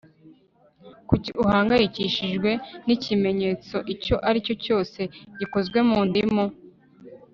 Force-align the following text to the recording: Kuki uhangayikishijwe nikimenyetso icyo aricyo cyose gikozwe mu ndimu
Kuki 1.07 1.29
uhangayikishijwe 1.43 2.51
nikimenyetso 2.85 3.77
icyo 3.93 4.15
aricyo 4.27 4.53
cyose 4.65 4.99
gikozwe 5.39 5.79
mu 5.89 5.99
ndimu 6.07 6.45